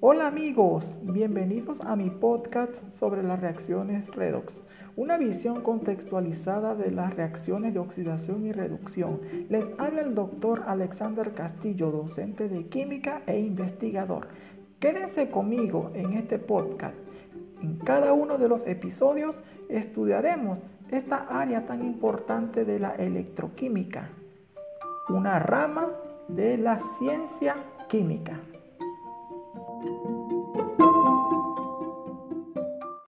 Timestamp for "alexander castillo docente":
10.68-12.48